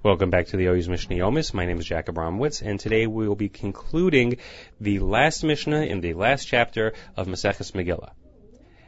Welcome 0.00 0.30
back 0.30 0.46
to 0.46 0.56
the 0.56 0.68
OU's 0.68 0.88
Mishnah 0.88 1.16
Yomis. 1.16 1.52
My 1.52 1.66
name 1.66 1.80
is 1.80 1.84
Jack 1.84 2.06
Abramowitz, 2.06 2.62
and 2.62 2.78
today 2.78 3.08
we 3.08 3.26
will 3.26 3.34
be 3.34 3.48
concluding 3.48 4.36
the 4.80 5.00
last 5.00 5.42
Mishnah 5.42 5.86
in 5.86 6.00
the 6.00 6.14
last 6.14 6.44
chapter 6.44 6.92
of 7.16 7.26
Maseches 7.26 7.72
Megillah. 7.72 8.12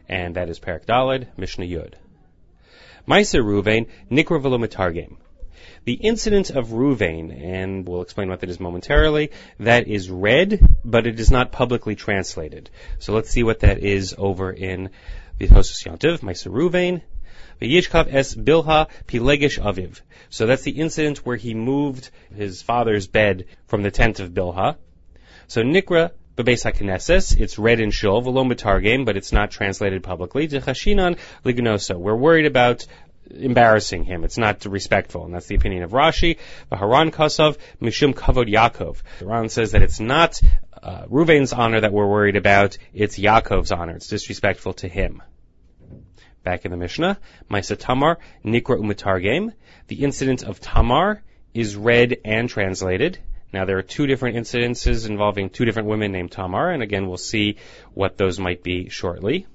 And 0.08 0.36
that 0.36 0.48
is 0.48 0.60
Parak 0.60 0.86
Daled, 0.86 1.26
Mishnah 1.36 1.64
Yud. 1.64 1.94
Maisa 3.08 3.42
Ruvain, 3.42 3.88
Nikra 4.08 4.40
Velomitargem. 4.40 5.16
The 5.84 5.94
incident 5.94 6.50
of 6.50 6.68
Ruvain, 6.68 7.36
and 7.36 7.88
we'll 7.88 8.02
explain 8.02 8.28
what 8.28 8.38
that 8.40 8.50
is 8.50 8.60
momentarily, 8.60 9.32
that 9.58 9.88
is 9.88 10.08
read, 10.08 10.60
but 10.84 11.08
it 11.08 11.18
is 11.18 11.32
not 11.32 11.50
publicly 11.50 11.96
translated. 11.96 12.70
So 13.00 13.14
let's 13.14 13.30
see 13.30 13.42
what 13.42 13.60
that 13.60 13.78
is 13.80 14.14
over 14.16 14.52
in 14.52 14.90
the 15.38 15.48
Tosos 15.48 15.84
Yontiv, 15.84 16.20
Maisa 16.20 16.52
Ruvain, 16.52 17.02
V'yishkav 17.60 18.12
es 18.12 18.34
bilha 18.34 18.88
pilegish 19.06 19.58
aviv. 19.60 20.00
So 20.28 20.46
that's 20.46 20.62
the 20.62 20.72
incident 20.72 21.18
where 21.18 21.36
he 21.36 21.54
moved 21.54 22.10
his 22.34 22.62
father's 22.62 23.06
bed 23.06 23.46
from 23.66 23.82
the 23.82 23.90
tent 23.90 24.20
of 24.20 24.30
Bilha. 24.30 24.76
So 25.48 25.62
Nikra 25.62 26.12
Bebeis 26.36 26.64
HaKnesses, 26.64 27.38
it's 27.38 27.58
read 27.58 27.80
in 27.80 27.90
Shul, 27.90 28.22
v'lo 28.22 28.50
mitargem, 28.50 29.04
but 29.04 29.16
it's 29.16 29.32
not 29.32 29.50
translated 29.50 30.02
publicly. 30.02 30.48
Dechashinan 30.48 31.18
lignoso. 31.44 31.98
We're 31.98 32.16
worried 32.16 32.46
about 32.46 32.86
embarrassing 33.30 34.04
him. 34.04 34.24
It's 34.24 34.38
not 34.38 34.64
respectful, 34.64 35.24
and 35.24 35.34
that's 35.34 35.46
the 35.46 35.54
opinion 35.54 35.82
of 35.82 35.90
Rashi. 35.90 36.38
Haran 36.72 37.10
Kosov 37.10 37.58
Mishum 37.80 38.14
Kavod 38.14 38.52
Yaakov. 38.52 39.02
The 39.18 39.26
Ran 39.26 39.48
says 39.48 39.72
that 39.72 39.82
it's 39.82 40.00
not 40.00 40.40
uh, 40.82 41.04
Ruvain's 41.06 41.52
honor 41.52 41.80
that 41.80 41.92
we're 41.92 42.08
worried 42.08 42.36
about, 42.36 42.78
it's 42.94 43.18
Yaakov's 43.18 43.72
honor. 43.72 43.96
It's 43.96 44.08
disrespectful 44.08 44.74
to 44.74 44.88
him. 44.88 45.22
Back 46.42 46.64
in 46.64 46.70
the 46.70 46.76
Mishnah, 46.76 47.18
Maisa 47.50 47.78
Tamar, 47.78 48.18
Nikra 48.44 48.78
Umatargem. 48.78 49.52
The 49.88 50.02
incident 50.04 50.42
of 50.42 50.60
Tamar 50.60 51.22
is 51.52 51.76
read 51.76 52.18
and 52.24 52.48
translated. 52.48 53.18
Now 53.52 53.64
there 53.64 53.78
are 53.78 53.82
two 53.82 54.06
different 54.06 54.36
incidences 54.36 55.08
involving 55.08 55.50
two 55.50 55.64
different 55.64 55.88
women 55.88 56.12
named 56.12 56.32
Tamar, 56.32 56.70
and 56.70 56.82
again 56.82 57.08
we'll 57.08 57.18
see 57.18 57.56
what 57.92 58.16
those 58.16 58.38
might 58.38 58.62
be 58.62 58.88
shortly. 58.88 59.46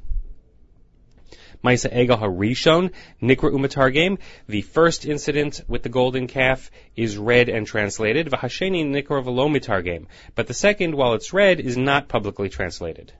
Maisa 1.63 1.91
Egel 1.91 2.19
Harishon, 2.19 2.91
Nikra 3.21 3.51
Umatargem. 3.51 4.19
The 4.47 4.61
first 4.61 5.05
incident 5.05 5.61
with 5.67 5.81
the 5.81 5.89
golden 5.89 6.27
calf 6.27 6.69
is 6.95 7.17
read 7.17 7.49
and 7.49 7.65
translated. 7.65 8.27
Vahasheni 8.27 8.85
Nikra 8.85 9.23
Velomitargem. 9.23 10.05
But 10.35 10.45
the 10.45 10.53
second, 10.53 10.93
while 10.93 11.13
it's 11.13 11.33
read, 11.33 11.59
is 11.59 11.75
not 11.75 12.07
publicly 12.07 12.49
translated. 12.49 13.13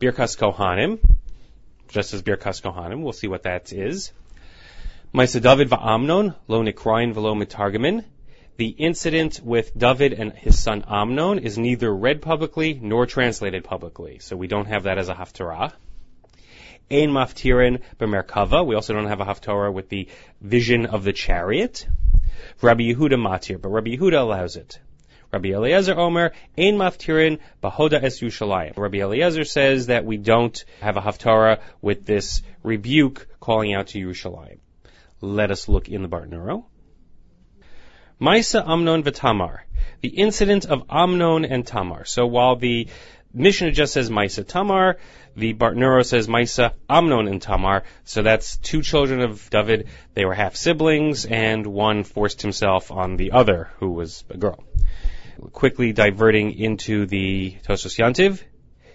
Birkas 0.00 0.36
Kohanim, 0.36 0.98
just 1.90 2.14
as 2.14 2.22
Birkas 2.22 2.62
Kohanim. 2.62 3.02
We'll 3.02 3.12
see 3.12 3.28
what 3.28 3.42
that 3.42 3.72
is. 3.72 4.12
Maisa 5.12 5.42
David 5.42 5.68
va'amnon, 5.68 6.34
lo 6.48 6.62
nikroin 6.62 7.12
velo 7.12 7.34
mitargamin. 7.34 8.04
The 8.56 8.68
incident 8.68 9.40
with 9.42 9.76
David 9.76 10.12
and 10.12 10.32
his 10.32 10.62
son 10.62 10.84
Amnon 10.86 11.38
is 11.38 11.56
neither 11.56 11.90
read 11.90 12.20
publicly 12.20 12.78
nor 12.80 13.06
translated 13.06 13.64
publicly, 13.64 14.18
so 14.18 14.36
we 14.36 14.48
don't 14.48 14.66
have 14.66 14.82
that 14.82 14.98
as 14.98 15.08
a 15.08 15.14
haftarah. 15.14 15.72
Ein 16.90 17.08
maftirin 17.08 17.80
b'merkava. 17.98 18.66
We 18.66 18.74
also 18.74 18.92
don't 18.92 19.06
have 19.06 19.20
a 19.20 19.24
haftarah 19.24 19.72
with 19.72 19.88
the 19.88 20.08
vision 20.42 20.84
of 20.84 21.04
the 21.04 21.12
chariot. 21.12 21.86
Rabbi 22.60 22.82
Yehuda 22.82 23.14
matir, 23.14 23.60
but 23.60 23.70
Rabbi 23.70 23.96
Yehuda 23.96 24.20
allows 24.20 24.56
it. 24.56 24.78
Rabbi 25.32 25.50
Eliezer 25.50 25.96
Omer, 25.96 26.32
Ein 26.58 26.76
Maftirin 26.76 27.38
Bahoda 27.62 28.02
Es 28.02 28.20
Yushalayim. 28.20 28.76
Rabbi 28.76 28.98
Eliezer 28.98 29.44
says 29.44 29.86
that 29.86 30.04
we 30.04 30.16
don't 30.16 30.64
have 30.80 30.96
a 30.96 31.00
Haftarah 31.00 31.60
with 31.80 32.04
this 32.04 32.42
rebuke 32.64 33.28
calling 33.38 33.72
out 33.72 33.88
to 33.88 34.04
Yerushalayim. 34.04 34.58
Let 35.20 35.52
us 35.52 35.68
look 35.68 35.88
in 35.88 36.02
the 36.02 36.08
Bartenura. 36.08 36.64
Maisa 38.20 38.66
Amnon 38.66 39.04
v'Tamar. 39.04 39.60
The 40.00 40.08
incident 40.08 40.64
of 40.64 40.82
Amnon 40.90 41.44
and 41.44 41.64
Tamar. 41.64 42.04
So 42.06 42.26
while 42.26 42.56
the 42.56 42.88
Mishnah 43.32 43.70
just 43.70 43.92
says 43.92 44.10
Maisa 44.10 44.44
Tamar, 44.44 44.96
the 45.36 45.54
Bartenura 45.54 46.04
says 46.04 46.26
Maisa 46.26 46.74
Amnon 46.88 47.28
and 47.28 47.40
Tamar. 47.40 47.84
So 48.02 48.22
that's 48.22 48.56
two 48.56 48.82
children 48.82 49.20
of 49.20 49.48
David. 49.48 49.86
They 50.14 50.24
were 50.24 50.34
half 50.34 50.56
siblings, 50.56 51.24
and 51.24 51.64
one 51.66 52.02
forced 52.02 52.42
himself 52.42 52.90
on 52.90 53.16
the 53.16 53.30
other, 53.30 53.70
who 53.78 53.92
was 53.92 54.24
a 54.28 54.36
girl 54.36 54.64
quickly 55.52 55.92
diverting 55.92 56.52
into 56.58 57.06
the 57.06 57.56
Tosos 57.66 57.98
Yantiv. 57.98 58.42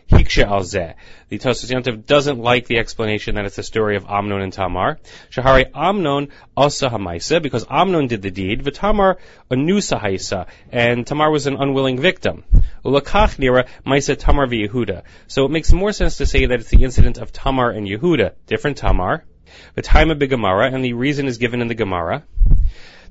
Hiksha 0.10 0.46
al 0.46 0.62
zeh. 0.62 0.94
The 1.30 1.40
Tosos 1.40 1.72
Yantiv 1.72 2.06
doesn't 2.06 2.38
like 2.38 2.68
the 2.68 2.78
explanation 2.78 3.36
that 3.36 3.46
it's 3.46 3.56
the 3.56 3.64
story 3.64 3.96
of 3.96 4.06
Amnon 4.08 4.42
and 4.42 4.54
Tamar. 4.54 5.00
Shahari 5.32 5.66
Amnon 5.74 6.30
asa 6.56 6.90
hamaisa, 6.90 7.42
because 7.42 7.66
Amnon 7.70 8.08
did 8.08 8.22
the 8.22 8.30
deed, 8.30 8.64
v'Tamar 8.64 9.16
anusa 9.50 10.00
haisa, 10.00 10.46
and 10.72 11.08
Tamar 11.08 11.32
was 11.32 11.48
an 11.48 11.56
unwilling 11.56 12.00
victim. 12.00 12.44
Ulakach 12.84 13.38
nira 13.38 13.68
maisa 13.86 14.16
Tamar 14.16 14.46
v'Yehuda. 14.46 15.04
So 15.28 15.46
it 15.46 15.52
makes 15.52 15.74
more 15.74 15.92
sense 15.92 16.18
to 16.18 16.28
say 16.28 16.46
that 16.46 16.60
it's 16.60 16.70
the 16.70 16.84
incident 16.84 17.18
of 17.18 17.32
Tamar 17.32 17.72
and 17.72 17.88
Yehuda, 17.88 18.34
different 18.46 18.78
Tamar. 18.78 19.26
The 19.74 19.82
time 19.82 20.12
of 20.12 20.20
the 20.20 20.28
Gemara, 20.28 20.72
and 20.72 20.84
the 20.84 20.94
reason 20.94 21.26
is 21.28 21.38
given 21.38 21.62
in 21.62 21.68
the 21.68 21.76
Gemara 21.76 22.24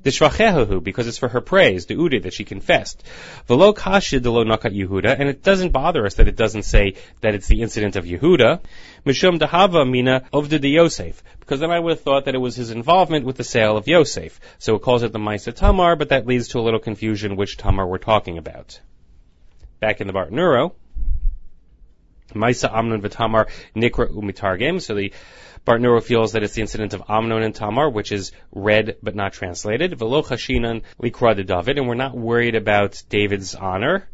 the 0.05 0.11
shvachehu, 0.11 0.83
because 0.83 1.07
it's 1.07 1.17
for 1.17 1.27
her 1.27 1.41
praise, 1.41 1.87
the 1.87 1.95
udi, 1.95 2.21
that 2.21 2.33
she 2.33 2.43
confessed. 2.43 3.03
Velo 3.47 3.73
kashid 3.73 4.21
de 4.21 4.29
lo 4.29 4.43
nakat 4.45 4.71
Yehuda, 4.71 5.19
and 5.19 5.27
it 5.27 5.41
doesn't 5.41 5.71
bother 5.71 6.05
us 6.05 6.13
that 6.15 6.27
it 6.27 6.35
doesn't 6.35 6.61
say 6.61 6.93
that 7.21 7.33
it's 7.33 7.47
the 7.47 7.63
incident 7.63 7.95
of 7.95 8.05
Yehuda. 8.05 8.61
Mishum 9.03 9.39
dahava 9.39 9.89
mina 9.89 10.21
ovda 10.31 10.61
de 10.61 10.67
Yosef, 10.67 11.23
because 11.39 11.59
then 11.59 11.71
I 11.71 11.79
would 11.79 11.89
have 11.89 12.01
thought 12.01 12.25
that 12.25 12.35
it 12.35 12.37
was 12.37 12.55
his 12.55 12.69
involvement 12.69 13.25
with 13.25 13.37
the 13.37 13.43
sale 13.43 13.77
of 13.77 13.87
Yosef. 13.87 14.39
So 14.59 14.75
it 14.75 14.83
calls 14.83 15.01
it 15.01 15.11
the 15.11 15.17
Maisa 15.17 15.51
Tamar, 15.51 15.95
but 15.95 16.09
that 16.09 16.27
leads 16.27 16.49
to 16.49 16.59
a 16.59 16.61
little 16.61 16.79
confusion 16.79 17.35
which 17.35 17.57
Tamar 17.57 17.87
we're 17.87 17.97
talking 17.97 18.37
about. 18.37 18.79
Back 19.79 20.01
in 20.01 20.07
the 20.07 20.13
Bartenura, 20.13 20.71
Maisa 22.33 22.73
Amnon 22.73 23.01
v'Tamar 23.01 23.47
Nikra 23.75 24.09
umitargem. 24.09 24.81
So 24.81 24.95
the 24.95 25.13
Bartenura 25.65 26.03
feels 26.03 26.33
that 26.33 26.43
it's 26.43 26.53
the 26.53 26.61
incident 26.61 26.93
of 26.93 27.03
Amnon 27.09 27.41
and 27.41 27.55
Tamar, 27.55 27.89
which 27.89 28.11
is 28.11 28.31
read 28.51 28.97
but 29.01 29.15
not 29.15 29.33
translated. 29.33 29.97
Velo 29.97 30.21
chashinan 30.21 30.83
likra 31.01 31.35
de 31.35 31.43
David, 31.43 31.77
and 31.77 31.87
we're 31.87 31.95
not 31.95 32.15
worried 32.15 32.55
about 32.55 33.01
David's 33.09 33.55
honor. 33.55 34.07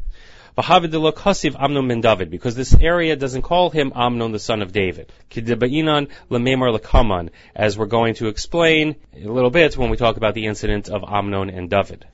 Amnon 0.58 1.88
ben 1.88 2.02
David, 2.02 2.30
because 2.30 2.54
this 2.54 2.74
area 2.74 3.16
doesn't 3.16 3.40
call 3.40 3.70
him 3.70 3.90
Amnon 3.94 4.32
the 4.32 4.38
son 4.38 4.60
of 4.60 4.70
David. 4.70 5.10
Lekaman, 5.30 7.30
as 7.56 7.78
we're 7.78 7.86
going 7.86 8.14
to 8.16 8.28
explain 8.28 8.96
in 9.14 9.28
a 9.28 9.32
little 9.32 9.48
bit 9.48 9.78
when 9.78 9.88
we 9.88 9.96
talk 9.96 10.18
about 10.18 10.34
the 10.34 10.44
incident 10.44 10.90
of 10.90 11.04
Amnon 11.08 11.48
and 11.48 11.70
David. 11.70 12.04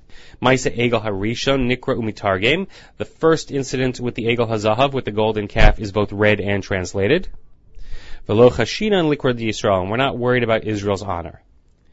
Maisa 0.41 0.71
Egel 0.71 1.03
Harishon 1.03 1.69
Nikra 1.69 1.97
Umitargem. 1.97 2.69
The 2.97 3.05
first 3.05 3.51
incident 3.51 3.99
with 3.99 4.15
the 4.15 4.27
Egel 4.27 4.49
Hazahav, 4.49 4.93
with 4.93 5.05
the 5.05 5.11
golden 5.11 5.49
calf, 5.49 5.81
is 5.81 5.91
both 5.91 6.13
read 6.13 6.41
and 6.41 6.63
translated. 6.63 7.27
Velo 8.29 8.51
chashina 8.51 9.01
and 9.01 9.09
liquid 9.09 9.39
Yisrael, 9.39 9.91
we're 9.91 9.97
not 9.97 10.17
worried 10.17 10.45
about 10.45 10.63
Israel's 10.63 11.03
honor. 11.03 11.43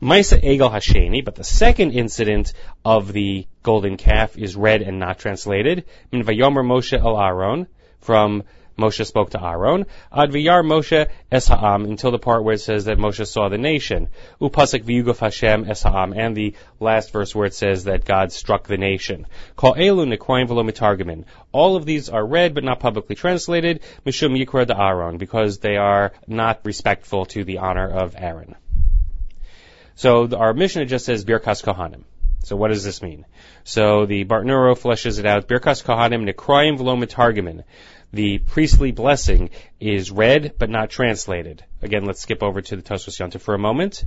Maisa 0.02 0.38
Egel 0.44 0.70
Hasheni, 0.70 1.24
but 1.24 1.36
the 1.36 1.44
second 1.46 1.92
incident 1.92 2.52
of 2.84 3.14
the 3.14 3.48
golden 3.64 3.96
calf 3.96 4.38
is 4.38 4.54
read 4.54 4.82
and 4.82 5.00
not 5.00 5.20
translated. 5.20 5.86
Min 6.12 6.22
Vayomer 6.22 6.66
Moshe 6.66 7.00
El 7.00 7.18
Aaron, 7.18 7.68
from 8.02 8.44
Moshe 8.78 9.06
spoke 9.06 9.30
to 9.30 9.42
Aaron. 9.42 9.86
Ad 10.12 10.32
v'yar 10.32 10.66
Moshe 10.66 11.08
es 11.32 11.48
ha'am, 11.48 11.86
until 11.86 12.12
the 12.12 12.20
part 12.20 12.44
where 12.44 12.56
it 12.56 12.60
says 12.60 12.86
that 12.86 12.98
Moshe 12.98 13.26
saw 13.26 13.48
the 13.48 13.58
nation. 13.58 14.10
Upasik 14.42 14.84
v'yuguf 14.84 15.20
Hashem 15.20 15.64
es 15.70 15.84
ha'am, 15.84 16.12
and 16.12 16.36
the 16.36 16.56
last 16.82 17.14
verse 17.14 17.34
where 17.34 17.46
it 17.46 17.54
says 17.54 17.86
that 17.86 18.04
God 18.04 18.34
struck 18.34 18.68
the 18.68 18.78
nation. 18.78 19.28
Kol 19.56 19.76
elu 19.76 20.18
v'lo 20.18 20.70
mitargamin. 20.70 21.24
All 21.54 21.78
of 21.78 21.86
these 21.86 22.10
are 22.10 22.26
read 22.26 22.54
but 22.54 22.66
not 22.66 22.82
publicly 22.82 23.16
translated, 23.16 23.80
mishum 24.06 24.38
yikra 24.38 24.68
de 24.68 24.78
Aaron, 24.78 25.18
because 25.20 25.60
they 25.60 25.78
are 25.78 26.12
not 26.28 26.60
respectful 26.66 27.26
to 27.28 27.46
the 27.46 27.60
honor 27.60 27.90
of 27.90 28.14
Aaron. 28.18 28.56
So 29.96 30.28
our 30.36 30.54
Mishnah 30.54 30.86
just 30.86 31.06
says 31.06 31.26
Birkas 31.26 31.64
Kohanim. 31.64 32.04
So 32.44 32.56
what 32.56 32.68
does 32.68 32.84
this 32.84 33.02
mean? 33.02 33.26
So 33.64 34.06
the 34.06 34.24
Bartenura 34.26 34.76
fleshes 34.78 35.20
it 35.20 35.26
out. 35.26 35.48
Birkas 35.48 35.84
Kohanim 35.84 36.30
nekroim 36.30 36.78
v'lo 36.78 37.64
the 38.14 38.38
priestly 38.38 38.92
blessing 38.92 39.50
is 39.80 40.12
read 40.12 40.54
but 40.58 40.70
not 40.70 40.90
translated. 40.90 41.64
Again, 41.82 42.06
let's 42.06 42.22
skip 42.22 42.44
over 42.44 42.62
to 42.62 42.76
the 42.76 42.82
Tosos 42.82 43.20
Yontif 43.20 43.42
for 43.42 43.56
a 43.56 43.60
moment. 43.60 44.06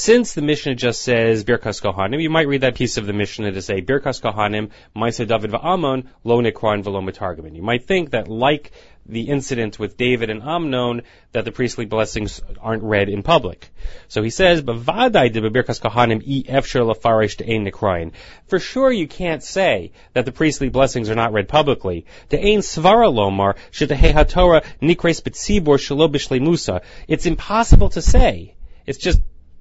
Since 0.00 0.32
the 0.32 0.40
Mishnah 0.40 0.76
just 0.76 1.02
says 1.02 1.44
Birkas 1.44 1.82
Kohanim, 1.82 2.22
you 2.22 2.30
might 2.30 2.48
read 2.48 2.62
that 2.62 2.74
piece 2.74 2.96
of 2.96 3.04
the 3.04 3.12
Mishnah 3.12 3.52
to 3.52 3.60
say 3.60 3.82
Birkas 3.82 4.22
Kohanim, 4.22 4.70
Maisa 4.96 5.28
David 5.28 5.50
va'amon, 5.50 6.06
lo 6.24 6.40
nekron 6.40 6.82
v'lo 6.82 7.06
metargamin. 7.06 7.54
You 7.54 7.60
might 7.60 7.84
think 7.84 8.12
that 8.12 8.26
like 8.26 8.72
the 9.04 9.28
incident 9.28 9.78
with 9.78 9.98
David 9.98 10.30
and 10.30 10.42
Amnon 10.42 11.02
that 11.32 11.44
the 11.44 11.52
priestly 11.52 11.84
blessings 11.84 12.40
aren't 12.62 12.82
read 12.82 13.10
in 13.10 13.22
public. 13.22 13.68
So 14.08 14.22
he 14.22 14.30
says, 14.30 14.62
"Bavadai 14.62 15.30
de 15.30 15.42
Birkas 15.42 15.82
Kohanim 15.82 16.22
e 16.24 16.44
efsher 16.44 16.80
lafarish 16.80 17.36
to 17.36 17.44
ein 17.44 17.66
nekroin." 17.66 18.12
For 18.46 18.58
sure, 18.58 18.90
you 18.90 19.06
can't 19.06 19.42
say 19.42 19.92
that 20.14 20.24
the 20.24 20.32
priestly 20.32 20.70
blessings 20.70 21.10
are 21.10 21.14
not 21.14 21.34
read 21.34 21.46
publicly. 21.46 22.06
To 22.30 22.38
ein 22.38 22.60
svara 22.60 23.12
lomar 23.12 23.56
shetahe 23.70 24.14
haTorah 24.14 24.64
nikres 24.80 25.20
betzibor. 25.20 26.80
It's 27.06 27.26
impossible 27.26 27.90
to 27.90 28.00
say. 28.00 28.54
It's 28.86 28.96
just 28.98 29.20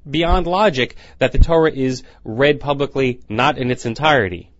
beyond 0.09 0.47
logic 0.47 0.95
that 1.17 1.31
the 1.31 1.39
Torah 1.39 1.71
is 1.71 2.03
read 2.23 2.59
publicly, 2.59 3.21
not 3.29 3.57
in 3.57 3.71
its 3.71 3.85
entirety. 3.85 4.51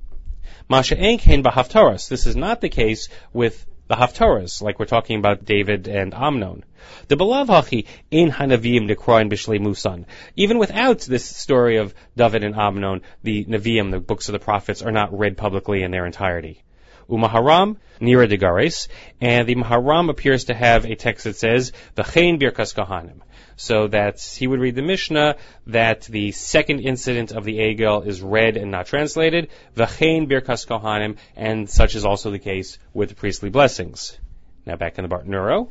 Masha 0.69 0.96
Bahaftaras. 0.96 2.10
This 2.10 2.28
is 2.28 2.36
not 2.36 2.62
the 2.62 2.69
case 2.69 3.10
with 3.34 3.66
the 3.88 3.96
Haftarahs, 3.96 4.62
like 4.62 4.78
we're 4.78 4.86
talking 4.86 5.18
about 5.18 5.46
David 5.46 5.88
and 5.88 6.13
Amnon. 6.13 6.63
The 7.07 7.18
Belavhachi 7.18 7.88
in 8.12 8.30
Hanavim 8.30 8.88
Nekroin 8.88 9.31
Bishle 9.31 9.60
Musan. 9.60 10.06
Even 10.36 10.60
without 10.60 11.00
this 11.00 11.25
story 11.25 11.78
of 11.78 11.96
David 12.16 12.44
and 12.44 12.56
Amnon, 12.56 13.01
the 13.24 13.46
Nevi'im, 13.46 13.90
the 13.90 14.00
books 14.00 14.30
of 14.30 14.34
the 14.34 14.40
prophets, 14.40 14.84
are 14.84 14.92
not 14.92 15.18
read 15.18 15.38
publicly 15.38 15.81
in 15.81 15.90
their 15.90 16.06
entirety. 16.06 16.62
Umaharam, 17.09 17.77
Nira 18.00 18.29
de 18.29 18.38
Gares, 18.38 18.88
and 19.19 19.47
the 19.47 19.56
Maharam 19.56 20.09
appears 20.09 20.45
to 20.45 20.53
have 20.53 20.85
a 20.85 20.95
text 20.95 21.25
that 21.25 21.35
says, 21.35 21.73
V'chein 21.95 22.39
Birkas 22.39 22.73
Kohanim. 22.75 23.21
So 23.56 23.88
that 23.88 24.21
he 24.21 24.47
would 24.47 24.59
read 24.59 24.75
the 24.75 24.81
Mishnah 24.81 25.35
that 25.67 26.03
the 26.03 26.31
second 26.31 26.79
incident 26.79 27.31
of 27.31 27.44
the 27.44 27.57
Egel 27.57 28.06
is 28.06 28.21
read 28.21 28.56
and 28.56 28.71
not 28.71 28.85
translated, 28.85 29.50
V'chein 29.75 30.29
Birkas 30.29 30.65
Kohanim, 30.65 31.17
and 31.35 31.69
such 31.69 31.95
is 31.95 32.06
also 32.06 32.31
the 32.31 32.39
case 32.39 32.77
with 32.94 33.09
the 33.09 33.15
priestly 33.15 33.50
blessings. 33.50 34.17
Now 34.65 34.75
back 34.75 34.97
in 34.97 35.03
the 35.03 35.13
Bartenura. 35.13 35.67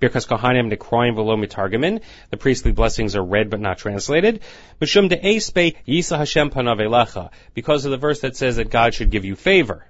Birkas 0.00 0.26
Kohanim. 0.28 2.00
The 2.30 2.36
priestly 2.36 2.72
blessings 2.72 3.16
are 3.16 3.24
read 3.24 3.50
but 3.50 3.60
not 3.60 3.78
translated. 3.78 4.40
Mishum 4.80 5.08
de 5.08 5.16
Espe 5.16 5.76
Yisa 5.88 6.18
Hashem 6.18 6.50
Panavelecha. 6.50 7.30
Because 7.54 7.84
of 7.84 7.90
the 7.90 7.96
verse 7.96 8.20
that 8.20 8.36
says 8.36 8.56
that 8.56 8.70
God 8.70 8.94
should 8.94 9.10
give 9.10 9.24
you 9.24 9.36
favor. 9.36 9.86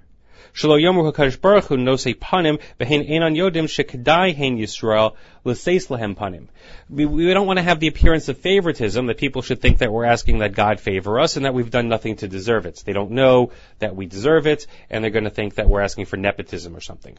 Yomu 0.54 1.40
Baruch 1.40 1.64
Hu 1.64 1.76
Nosei 1.76 2.14
Panim 2.14 2.60
Yodim 2.80 4.36
Hein 4.36 4.58
Yisrael 4.58 5.14
L'Seis 5.44 5.86
Panim. 5.86 6.48
We, 6.88 7.04
we 7.04 7.34
don't 7.34 7.46
want 7.46 7.58
to 7.58 7.62
have 7.62 7.80
the 7.80 7.88
appearance 7.88 8.28
of 8.28 8.38
favoritism 8.38 9.06
that 9.06 9.18
people 9.18 9.42
should 9.42 9.60
think 9.60 9.78
that 9.78 9.92
we're 9.92 10.06
asking 10.06 10.38
that 10.38 10.54
God 10.54 10.80
favor 10.80 11.20
us 11.20 11.36
and 11.36 11.44
that 11.44 11.54
we've 11.54 11.70
done 11.70 11.88
nothing 11.88 12.16
to 12.16 12.28
deserve 12.28 12.66
it. 12.66 12.82
They 12.86 12.92
don't 12.92 13.10
know 13.10 13.52
that 13.80 13.94
we 13.94 14.06
deserve 14.06 14.46
it 14.46 14.66
and 14.88 15.02
they're 15.02 15.10
going 15.10 15.24
to 15.24 15.30
think 15.30 15.56
that 15.56 15.68
we're 15.68 15.82
asking 15.82 16.06
for 16.06 16.16
nepotism 16.16 16.76
or 16.76 16.80
something. 16.80 17.18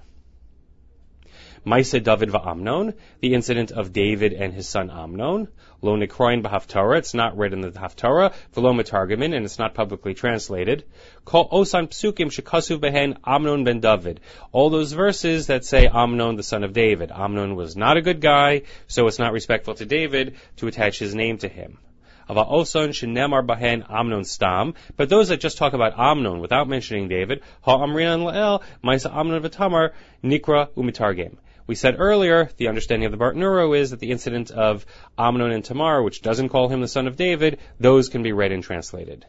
Maisa 1.68 2.02
David 2.02 2.30
va'Amnon, 2.30 2.94
the 3.20 3.34
incident 3.34 3.72
of 3.72 3.92
David 3.92 4.32
and 4.32 4.54
his 4.54 4.70
son 4.70 4.90
Amnon. 4.90 5.50
Lo 5.82 5.98
Nekroin 5.98 6.42
b'Haftarah, 6.42 6.98
it's 6.98 7.14
not 7.14 7.38
read 7.38 7.52
in 7.52 7.60
the 7.60 7.72
Haftarah. 7.72 8.34
V'lo 8.56 8.74
Metargamin, 8.74 9.36
and 9.36 9.44
it's 9.44 9.60
not 9.60 9.74
publicly 9.74 10.14
translated. 10.14 10.86
Kol 11.26 11.50
Osan 11.50 11.90
Psukim 11.90 12.28
shekasuv 12.28 12.80
behen 12.80 13.18
Amnon 13.26 13.66
ben 13.66 13.82
David. 13.82 14.22
All 14.54 14.70
those 14.70 14.94
verses 14.94 15.48
that 15.48 15.66
say 15.66 15.88
Amnon 15.88 16.38
the 16.38 16.44
son 16.44 16.64
of 16.64 16.72
David. 16.72 17.12
Amnon 17.12 17.58
was 17.58 17.76
not 17.76 17.98
a 17.98 18.02
good 18.02 18.22
guy, 18.22 18.62
so 18.88 19.08
it's 19.08 19.20
not 19.20 19.34
respectful 19.34 19.76
to 19.76 19.86
David 19.86 20.38
to 20.56 20.68
attach 20.68 21.00
his 21.00 21.14
name 21.14 21.38
to 21.40 21.50
him. 21.50 21.80
Oson 22.30 22.92
shenemar 22.92 23.46
bahen 23.46 23.86
Amnon 23.90 24.24
stam. 24.24 24.74
But 24.96 25.10
those 25.10 25.28
that 25.28 25.42
just 25.42 25.58
talk 25.58 25.74
about 25.74 26.00
Amnon 26.00 26.40
without 26.40 26.70
mentioning 26.70 27.10
David, 27.10 27.42
ha 27.62 27.78
amrinan 27.78 28.24
lael, 28.24 28.64
maisa 28.82 29.14
Amnon 29.14 29.44
v'tamar, 29.44 29.92
nikra 30.24 30.70
umitargem. 30.78 31.36
We 31.68 31.76
said 31.76 31.98
earlier, 32.00 32.50
the 32.56 32.70
understanding 32.70 33.08
of 33.08 33.12
the 33.12 33.18
Bartenura 33.18 33.78
is 33.78 33.92
that 33.92 34.00
the 34.00 34.12
incident 34.12 34.52
of 34.52 34.86
Amnon 35.18 35.52
and 35.52 35.66
Tamar, 35.66 36.02
which 36.02 36.22
doesn't 36.22 36.48
call 36.48 36.70
him 36.70 36.80
the 36.80 36.88
son 36.88 37.08
of 37.08 37.18
David, 37.18 37.60
those 37.78 38.08
can 38.08 38.24
be 38.24 38.32
read 38.32 38.54
and 38.54 38.64
translated. 38.64 39.26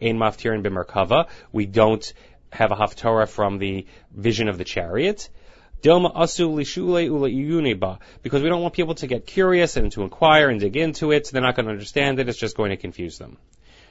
In 0.00 0.18
Maftirin 0.18 0.64
b'Merkava, 0.64 1.28
we 1.52 1.66
don't 1.66 2.12
have 2.50 2.72
a 2.72 2.74
haftarah 2.74 3.28
from 3.28 3.58
the 3.58 3.86
vision 4.10 4.48
of 4.48 4.58
the 4.58 4.64
chariot. 4.64 5.30
Dilma 5.82 6.12
asu 6.12 6.52
lishule 6.52 7.06
ula 7.06 7.98
because 8.22 8.42
we 8.42 8.48
don't 8.48 8.62
want 8.62 8.74
people 8.74 8.96
to 8.96 9.06
get 9.06 9.24
curious 9.24 9.76
and 9.76 9.92
to 9.92 10.02
inquire 10.02 10.48
and 10.48 10.58
dig 10.58 10.76
into 10.76 11.12
it. 11.12 11.30
They're 11.30 11.42
not 11.42 11.54
going 11.54 11.66
to 11.66 11.72
understand 11.72 12.18
it. 12.18 12.28
It's 12.28 12.38
just 12.38 12.56
going 12.56 12.70
to 12.70 12.76
confuse 12.76 13.18
them. 13.18 13.38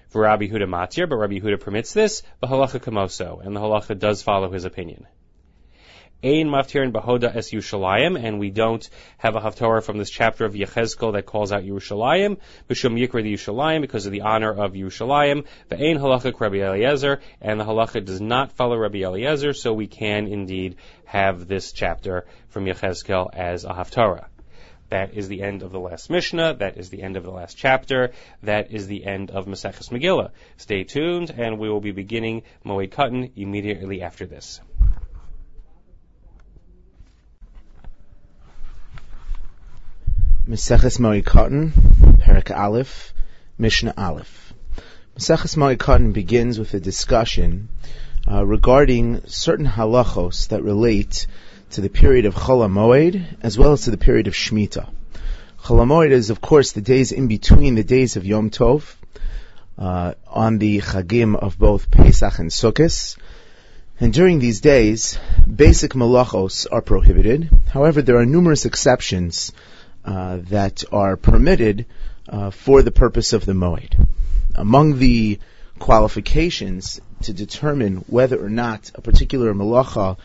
For 0.10 0.24
Rabbi 0.24 0.48
Huda 0.48 0.68
Matir, 0.68 1.08
but 1.08 1.16
Rabbi 1.16 1.40
Huda 1.40 1.58
permits 1.58 1.94
this, 1.94 2.22
the 2.42 2.48
halacha 2.48 2.82
kamoso, 2.82 3.40
and 3.46 3.56
the 3.56 3.62
halacha 3.62 3.98
does 3.98 4.22
follow 4.22 4.52
his 4.52 4.66
opinion. 4.66 5.08
Ein 6.24 6.50
Maftirin 6.50 6.92
Bahoda 6.92 7.36
Es 7.36 7.50
Yushalayim, 7.50 8.16
and 8.16 8.38
we 8.38 8.52
don't 8.52 8.88
have 9.18 9.36
a 9.36 9.40
Haftorah 9.40 9.84
from 9.84 9.98
this 9.98 10.12
chapter 10.12 10.46
of 10.46 10.54
Yechezkel 10.54 11.14
that 11.14 11.26
calls 11.26 11.52
out 11.52 11.64
Yerushalayim, 11.64 12.38
B'Shum 12.70 12.96
Yikra 12.96 13.24
the 13.24 13.34
Yerushalayim, 13.34 13.82
because 13.82 14.06
of 14.06 14.12
the 14.12 14.22
honor 14.22 14.52
of 14.52 14.74
Yerushalayim, 14.74 15.48
Ein 15.72 15.98
Halacha 15.98 16.40
Rabbi 16.40 16.58
Eliezer, 16.58 17.22
and 17.42 17.60
the 17.60 17.64
Halacha 17.64 18.06
does 18.06 18.22
not 18.22 18.52
follow 18.52 18.78
Rabbi 18.78 19.00
Eliezer, 19.00 19.54
so 19.54 19.74
we 19.74 19.88
can 19.88 20.28
indeed 20.28 20.76
have 21.06 21.48
this 21.48 21.72
chapter 21.72 22.28
from 22.50 22.66
Yechezkel 22.66 23.32
as 23.34 23.66
a 23.66 23.70
Haftorah. 23.70 24.26
That 24.90 25.16
is 25.16 25.28
the 25.28 25.42
end 25.42 25.64
of 25.64 25.72
the 25.72 25.80
last 25.80 26.12
Mishnah. 26.12 26.58
That 26.60 26.78
is 26.78 26.92
the 26.92 27.02
end 27.02 27.18
of 27.18 27.24
the 27.24 27.32
last 27.32 27.58
chapter. 27.58 28.12
That 28.44 28.72
is 28.72 28.86
the 28.86 29.06
end 29.06 29.32
of 29.32 29.48
Maseches 29.48 29.90
Megillah. 29.90 30.30
Stay 30.58 30.84
tuned, 30.84 31.32
and 31.32 31.58
we 31.58 31.68
will 31.68 31.82
be 31.82 31.94
beginning 31.94 32.44
Moed 32.64 32.92
Katan 32.92 33.32
immediately 33.36 34.04
after 34.04 34.28
this. 34.28 34.62
Meseches 40.48 40.98
Moed 40.98 42.20
Perak 42.20 42.50
Aleph, 42.50 43.14
Mishnah 43.60 43.94
Aleph. 43.96 44.54
Meseches 45.16 45.56
Moed 45.56 46.14
begins 46.14 46.58
with 46.58 46.74
a 46.74 46.80
discussion 46.80 47.70
uh, 48.28 48.44
regarding 48.44 49.22
certain 49.28 49.68
halachos 49.68 50.48
that 50.48 50.64
relate 50.64 51.28
to 51.70 51.82
the 51.82 51.90
period 51.90 52.26
of 52.26 52.34
Chol 52.34 52.68
Moed 52.68 53.24
as 53.44 53.56
well 53.56 53.74
as 53.74 53.84
to 53.84 53.92
the 53.92 54.00
period 54.00 54.26
of 54.26 54.34
Shemitah. 54.34 54.90
Chol 55.64 55.86
Moed 55.86 56.10
is, 56.10 56.32
of 56.32 56.42
course, 56.42 56.72
the 56.72 56.82
days 56.82 57.12
in 57.12 57.28
between 57.28 57.76
the 57.76 57.84
days 57.84 58.16
of 58.18 58.26
Yom 58.26 58.50
Tov, 58.50 58.96
uh, 59.78 60.16
on 60.26 60.58
the 60.58 60.80
Chagim 60.80 61.36
of 61.36 61.60
both 61.60 61.92
Pesach 61.92 62.40
and 62.40 62.50
Sukkot. 62.50 63.16
And 64.00 64.12
during 64.12 64.40
these 64.40 64.60
days, 64.60 65.20
basic 65.46 65.94
malachos 65.94 66.66
are 66.72 66.82
prohibited. 66.82 67.48
However, 67.70 68.02
there 68.02 68.18
are 68.18 68.26
numerous 68.26 68.66
exceptions 68.66 69.52
that 70.04 70.84
are 70.92 71.18
permitted 71.18 71.86
uh, 72.30 72.50
for 72.52 72.82
the 72.82 72.92
purpose 72.92 73.34
of 73.34 73.46
the 73.46 73.54
moed. 73.54 74.08
Among 74.56 75.00
the 75.00 75.40
qualifications 75.80 77.02
to 77.24 77.34
determine 77.34 77.98
whether 78.08 78.44
or 78.44 78.50
not 78.50 78.92
a 78.96 79.02
particular 79.02 79.54
malacha 79.54 80.18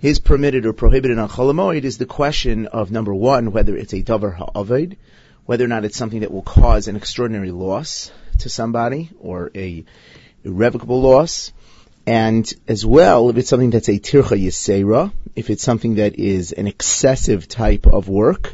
is 0.00 0.20
permitted 0.20 0.66
or 0.66 0.72
prohibited 0.72 1.18
on 1.18 1.28
Cholamoid 1.28 1.84
is 1.84 1.98
the 1.98 2.06
question 2.06 2.66
of 2.66 2.90
number 2.90 3.14
one, 3.14 3.52
whether 3.52 3.76
it's 3.76 3.92
a 3.92 4.02
davar 4.02 4.36
ha'aved, 4.36 4.96
whether 5.46 5.64
or 5.64 5.68
not 5.68 5.84
it's 5.84 5.96
something 5.96 6.20
that 6.20 6.30
will 6.30 6.42
cause 6.42 6.88
an 6.88 6.96
extraordinary 6.96 7.50
loss 7.50 8.10
to 8.38 8.48
somebody 8.48 9.10
or 9.18 9.50
a 9.54 9.84
irrevocable 10.44 11.00
loss. 11.00 11.52
And 12.06 12.52
as 12.68 12.84
well, 12.84 13.30
if 13.30 13.38
it's 13.38 13.48
something 13.48 13.70
that's 13.70 13.88
a 13.88 13.98
tircha 13.98 14.38
yisera, 14.38 15.12
if 15.34 15.48
it's 15.48 15.62
something 15.62 15.94
that 15.94 16.18
is 16.18 16.52
an 16.52 16.66
excessive 16.66 17.48
type 17.48 17.86
of 17.86 18.08
work, 18.08 18.52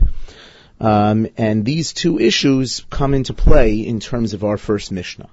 um, 0.81 1.29
and 1.37 1.65
these 1.65 1.93
two 1.93 2.19
issues 2.19 2.85
come 2.89 3.15
into 3.15 3.35
play 3.35 3.75
in 3.75 4.01
terms 4.01 4.33
of 4.33 4.45
our 4.45 4.57
first 4.57 4.91
Mishnah. 4.91 5.29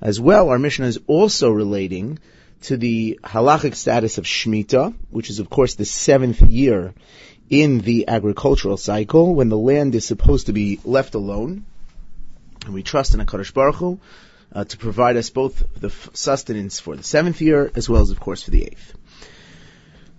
As 0.00 0.20
well, 0.20 0.48
our 0.50 0.58
Mishnah 0.58 0.86
is 0.86 1.00
also 1.08 1.50
relating 1.50 2.20
to 2.62 2.76
the 2.76 3.18
halachic 3.24 3.74
status 3.74 4.18
of 4.18 4.24
Shemitah, 4.24 4.94
which 5.10 5.30
is 5.30 5.40
of 5.40 5.50
course 5.50 5.74
the 5.74 5.84
seventh 5.84 6.40
year 6.42 6.94
in 7.50 7.80
the 7.80 8.08
agricultural 8.08 8.76
cycle 8.76 9.34
when 9.34 9.48
the 9.48 9.58
land 9.58 9.94
is 9.94 10.04
supposed 10.04 10.46
to 10.46 10.52
be 10.52 10.78
left 10.84 11.14
alone. 11.14 11.64
And 12.64 12.74
we 12.74 12.82
trust 12.82 13.14
in 13.14 13.20
HaKadosh 13.20 13.54
Baruch 13.54 13.76
Hu, 13.76 14.00
uh, 14.52 14.64
to 14.64 14.76
provide 14.76 15.16
us 15.16 15.30
both 15.30 15.62
the 15.80 15.90
sustenance 16.12 16.80
for 16.80 16.96
the 16.96 17.02
seventh 17.02 17.40
year 17.40 17.70
as 17.74 17.88
well 17.88 18.02
as 18.02 18.10
of 18.10 18.20
course 18.20 18.42
for 18.42 18.50
the 18.50 18.64
eighth. 18.64 18.94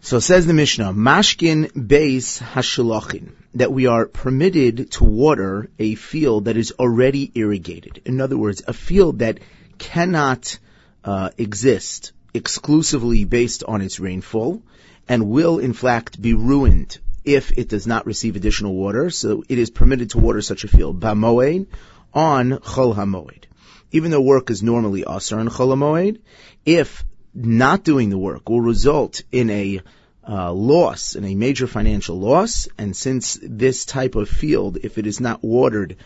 So 0.01 0.19
says 0.19 0.47
the 0.47 0.53
Mishnah, 0.53 0.93
Mashkin 0.93 1.71
Beis 1.73 2.41
Hashalachin, 2.41 3.31
that 3.55 3.73
we 3.73 3.87
are 3.87 4.05
permitted 4.05 4.91
to 4.93 5.03
water 5.03 5.69
a 5.77 5.95
field 5.95 6.45
that 6.45 6.55
is 6.55 6.73
already 6.79 7.29
irrigated. 7.35 8.01
In 8.05 8.21
other 8.21 8.37
words, 8.37 8.63
a 8.65 8.71
field 8.71 9.19
that 9.19 9.39
cannot 9.77 10.57
uh, 11.03 11.31
exist 11.37 12.13
exclusively 12.33 13.25
based 13.25 13.65
on 13.65 13.81
its 13.81 13.99
rainfall 13.99 14.63
and 15.09 15.29
will 15.29 15.59
in 15.59 15.73
fact 15.73 16.21
be 16.21 16.33
ruined 16.33 16.97
if 17.25 17.51
it 17.57 17.67
does 17.67 17.85
not 17.85 18.05
receive 18.05 18.37
additional 18.37 18.75
water. 18.75 19.09
So 19.09 19.43
it 19.49 19.59
is 19.59 19.69
permitted 19.69 20.11
to 20.11 20.19
water 20.19 20.41
such 20.41 20.63
a 20.63 20.69
field. 20.69 21.01
Bamoed 21.01 21.67
on 22.13 22.51
Chol 22.51 22.95
HaMoed. 22.95 23.43
Even 23.91 24.11
though 24.11 24.21
work 24.21 24.49
is 24.49 24.63
normally 24.63 25.03
asr 25.03 25.39
on 25.39 25.49
Chol 25.49 25.73
HaMoed, 25.73 26.21
if 26.65 27.03
not 27.33 27.83
doing 27.83 28.09
the 28.09 28.17
work 28.17 28.49
will 28.49 28.61
result 28.61 29.21
in 29.31 29.49
a 29.49 29.81
uh, 30.27 30.51
loss, 30.51 31.15
in 31.15 31.25
a 31.25 31.35
major 31.35 31.67
financial 31.67 32.19
loss, 32.19 32.67
and 32.77 32.95
since 32.95 33.39
this 33.41 33.85
type 33.85 34.15
of 34.15 34.29
field, 34.29 34.77
if 34.83 34.97
it 34.97 35.07
is 35.07 35.19
not 35.19 35.43
watered, 35.43 35.97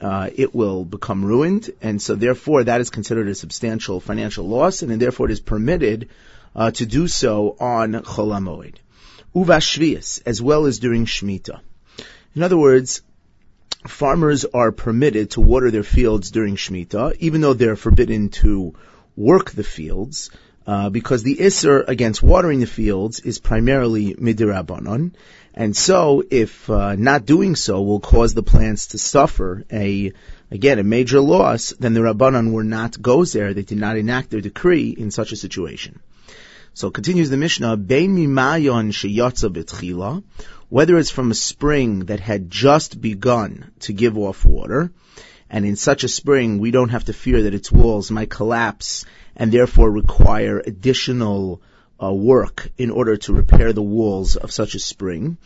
uh, 0.00 0.30
it 0.34 0.54
will 0.54 0.84
become 0.84 1.24
ruined, 1.24 1.70
and 1.80 2.00
so 2.00 2.14
therefore 2.14 2.64
that 2.64 2.80
is 2.80 2.90
considered 2.90 3.28
a 3.28 3.34
substantial 3.34 4.00
financial 4.00 4.46
loss, 4.46 4.82
and 4.82 5.00
therefore 5.00 5.26
it 5.26 5.32
is 5.32 5.40
permitted 5.40 6.08
uh, 6.54 6.70
to 6.70 6.86
do 6.86 7.08
so 7.08 7.56
on 7.58 7.92
Cholamoid. 7.92 8.74
Uvashvias, 9.34 10.20
as 10.26 10.42
well 10.42 10.66
as 10.66 10.78
during 10.78 11.06
Shemitah. 11.06 11.60
In 12.34 12.42
other 12.42 12.58
words, 12.58 13.02
farmers 13.86 14.44
are 14.44 14.72
permitted 14.72 15.30
to 15.30 15.40
water 15.40 15.70
their 15.70 15.82
fields 15.82 16.30
during 16.30 16.56
Shemitah, 16.56 17.16
even 17.18 17.40
though 17.40 17.54
they're 17.54 17.76
forbidden 17.76 18.28
to 18.30 18.74
work 19.16 19.50
the 19.50 19.64
fields, 19.64 20.30
uh, 20.66 20.90
because 20.90 21.22
the 21.22 21.36
Isser 21.36 21.86
against 21.86 22.22
watering 22.22 22.60
the 22.60 22.66
fields 22.66 23.20
is 23.20 23.38
primarily 23.38 24.14
midirabanon, 24.14 25.12
and 25.54 25.76
so 25.76 26.22
if 26.30 26.70
uh, 26.70 26.94
not 26.94 27.26
doing 27.26 27.56
so 27.56 27.82
will 27.82 28.00
cause 28.00 28.34
the 28.34 28.42
plants 28.42 28.88
to 28.88 28.98
suffer 28.98 29.64
a 29.70 30.12
again 30.50 30.78
a 30.78 30.84
major 30.84 31.20
loss, 31.20 31.74
then 31.78 31.94
the 31.94 32.00
Rabbanon 32.00 32.52
were 32.52 32.64
not 32.64 32.92
gozer, 32.92 33.54
they 33.54 33.62
did 33.62 33.78
not 33.78 33.96
enact 33.96 34.30
their 34.30 34.40
decree 34.40 34.90
in 34.90 35.10
such 35.10 35.32
a 35.32 35.36
situation. 35.36 36.00
So 36.74 36.90
continues 36.90 37.28
the 37.28 37.36
Mishnah, 37.36 37.76
Bein 37.76 38.16
mimayon 38.16 38.92
sheyatza 38.92 40.22
whether 40.70 40.96
it's 40.96 41.10
from 41.10 41.30
a 41.30 41.34
spring 41.34 42.06
that 42.06 42.20
had 42.20 42.50
just 42.50 42.98
begun 42.98 43.72
to 43.80 43.92
give 43.92 44.16
off 44.16 44.46
water, 44.46 44.90
and 45.52 45.66
in 45.66 45.76
such 45.76 46.02
a 46.02 46.08
spring 46.08 46.58
we 46.58 46.70
don't 46.70 46.88
have 46.88 47.04
to 47.04 47.12
fear 47.12 47.42
that 47.42 47.54
its 47.54 47.70
walls 47.70 48.10
might 48.10 48.30
collapse 48.30 49.04
and 49.36 49.52
therefore 49.52 49.90
require 49.90 50.58
additional 50.58 51.60
uh, 52.02 52.12
work 52.12 52.70
in 52.78 52.90
order 52.90 53.16
to 53.16 53.32
repair 53.32 53.72
the 53.72 53.82
walls 53.82 54.36
of 54.36 54.50
such 54.50 54.74
a 54.74 54.78
spring, 54.78 55.36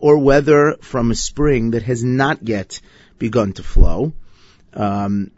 or 0.00 0.18
whether 0.18 0.76
from 0.80 1.10
a 1.10 1.14
spring 1.14 1.70
that 1.70 1.82
has 1.82 2.02
not 2.02 2.42
yet 2.42 2.80
begun 3.18 3.52
to 3.52 3.62
flow, 3.62 4.12
um, 4.72 5.30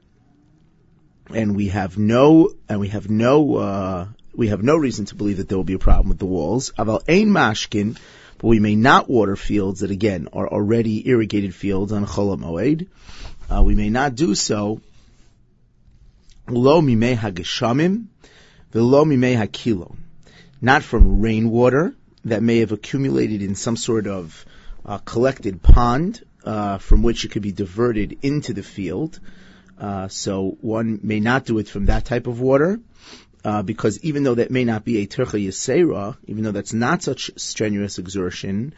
and 1.35 1.57
we 1.57 1.69
have 1.69 1.99
no, 1.99 2.53
and 2.69 2.81
we 2.81 2.89
have 2.89 3.11
no, 3.11 3.57
uh, 3.57 4.07
we 4.37 4.49
have 4.49 4.63
no 4.63 4.77
reason 4.77 5.07
to 5.07 5.15
believe 5.15 5.39
that 5.39 5.49
there 5.49 5.57
will 5.57 5.65
be 5.65 5.75
a 5.75 5.79
problem 5.79 6.11
with 6.11 6.19
the 6.19 6.27
walls. 6.27 6.73
Aval 6.79 7.03
ein 7.09 7.29
mashkin, 7.29 7.99
but 8.39 8.47
we 8.47 8.61
may 8.61 8.77
not 8.77 9.09
water 9.09 9.35
fields 9.35 9.81
that 9.81 9.91
again 9.91 10.29
are 10.33 10.49
already 10.49 11.09
irrigated 11.09 11.55
fields 11.55 11.93
on 11.93 12.05
Chol 12.05 12.39
Moed. 12.39 12.89
Uh, 13.51 13.63
we 13.63 13.75
may 13.75 13.89
not 13.89 14.15
do 14.15 14.35
so. 14.35 14.81
Lo 16.49 16.81
mimei 16.81 17.17
hageshamim, 17.17 18.07
velo 18.73 19.05
mimei 19.05 19.35
hakilo. 19.35 19.97
Not 20.61 20.83
from 20.83 21.21
rainwater 21.21 21.95
that 22.25 22.43
may 22.43 22.59
have 22.59 22.73
accumulated 22.73 23.43
in 23.43 23.55
some 23.55 23.77
sort 23.77 24.07
of 24.07 24.45
uh, 24.85 24.99
collected 24.99 25.63
pond 25.63 26.23
uh, 26.45 26.79
from 26.79 27.03
which 27.03 27.25
it 27.25 27.31
could 27.31 27.43
be 27.43 27.53
diverted 27.53 28.19
into 28.23 28.53
the 28.53 28.63
field. 28.63 29.19
Uh, 29.79 30.09
so 30.09 30.57
one 30.61 31.01
may 31.03 31.21
not 31.21 31.45
do 31.45 31.59
it 31.59 31.69
from 31.69 31.87
that 31.87 32.05
type 32.05 32.27
of 32.27 32.41
water 32.41 32.81
uh, 33.45 33.63
because 33.63 33.99
even 34.05 34.23
though 34.23 34.35
that 34.35 34.51
may 34.51 34.65
not 34.65 34.85
be 34.85 34.99
a 34.99 35.07
tercha 35.07 35.45
yisera, 35.45 36.17
even 36.27 36.45
though 36.45 36.53
that's 36.53 36.73
not 36.73 37.03
such 37.03 37.31
strenuous 37.37 37.99
exertion, 37.99 38.75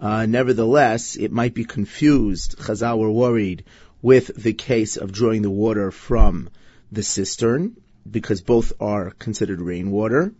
uh, 0.00 0.26
nevertheless, 0.26 1.16
it 1.16 1.32
might 1.32 1.54
be 1.54 1.64
confused. 1.64 2.58
Chazal 2.58 2.98
were 2.98 3.10
worried 3.10 3.64
with 4.00 4.34
the 4.34 4.52
case 4.52 4.96
of 4.96 5.12
drawing 5.12 5.42
the 5.42 5.50
water 5.50 5.90
from 5.90 6.50
the 6.90 7.02
cistern, 7.02 7.76
because 8.10 8.40
both 8.40 8.72
are 8.80 9.10
considered 9.12 9.60
rainwater, 9.60 10.32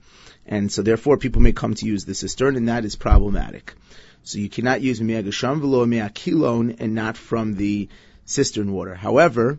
and 0.44 0.70
so 0.70 0.82
therefore 0.82 1.16
people 1.16 1.40
may 1.40 1.52
come 1.52 1.74
to 1.74 1.86
use 1.86 2.04
the 2.04 2.14
cistern, 2.14 2.56
and 2.56 2.68
that 2.68 2.84
is 2.84 2.96
problematic. 2.96 3.74
So 4.24 4.38
you 4.38 4.48
cannot 4.48 4.82
use 4.82 5.00
miagasham 5.00 5.60
velo 5.60 5.86
kilon 5.86 6.76
and 6.78 6.94
not 6.94 7.16
from 7.16 7.54
the 7.54 7.88
cistern 8.24 8.72
water. 8.72 8.94
However, 8.94 9.58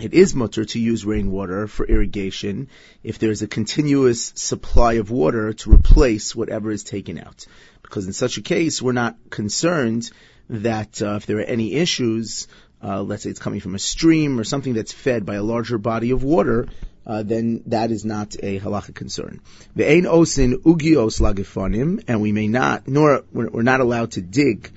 it 0.00 0.14
is 0.14 0.34
mutter 0.34 0.64
to 0.64 0.78
use 0.78 1.04
rainwater 1.04 1.66
for 1.66 1.86
irrigation 1.86 2.68
if 3.02 3.18
there's 3.18 3.42
a 3.42 3.46
continuous 3.46 4.32
supply 4.34 4.94
of 4.94 5.10
water 5.10 5.52
to 5.52 5.72
replace 5.72 6.34
whatever 6.34 6.70
is 6.70 6.82
taken 6.82 7.18
out. 7.18 7.46
Because 7.82 8.06
in 8.06 8.12
such 8.12 8.38
a 8.38 8.42
case, 8.42 8.80
we're 8.80 8.92
not 8.92 9.16
concerned 9.30 10.10
that 10.48 11.02
uh, 11.02 11.16
if 11.16 11.26
there 11.26 11.38
are 11.38 11.42
any 11.42 11.74
issues, 11.74 12.48
uh, 12.82 13.02
let's 13.02 13.24
say 13.24 13.30
it's 13.30 13.38
coming 13.38 13.60
from 13.60 13.74
a 13.74 13.78
stream 13.78 14.40
or 14.40 14.44
something 14.44 14.72
that's 14.72 14.92
fed 14.92 15.26
by 15.26 15.34
a 15.34 15.42
larger 15.42 15.78
body 15.78 16.10
of 16.10 16.24
water, 16.24 16.68
uh, 17.06 17.22
then 17.22 17.62
that 17.66 17.90
is 17.90 18.04
not 18.04 18.34
a 18.42 18.60
halacha 18.60 18.94
concern. 18.94 19.40
Ve'ein 19.76 20.04
osin 20.04 20.54
ugios 20.62 21.20
lagifonim, 21.20 22.04
and 22.08 22.20
we 22.20 22.32
may 22.32 22.48
not, 22.48 22.88
nor 22.88 23.24
we're 23.32 23.62
not 23.62 23.80
allowed 23.80 24.12
to 24.12 24.20
dig 24.20 24.70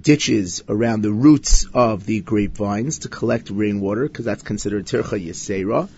ditches 0.00 0.62
around 0.68 1.02
the 1.02 1.12
roots 1.12 1.66
of 1.74 2.06
the 2.06 2.20
grapevines 2.20 3.00
to 3.00 3.08
collect 3.08 3.50
rainwater, 3.50 4.06
because 4.06 4.24
that's 4.24 4.42
considered 4.42 4.86
tircha 4.86 5.24
yesera, 5.24 5.88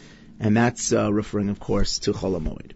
and 0.41 0.57
that's 0.57 0.93
uh, 0.93 1.13
referring, 1.13 1.49
of 1.49 1.61
course, 1.61 2.01
to 2.01 2.13
cholamoid. 2.13 2.73